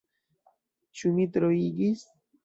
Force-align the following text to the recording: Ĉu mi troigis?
Ĉu 1.01 1.11
mi 1.17 1.27
troigis? 1.35 2.01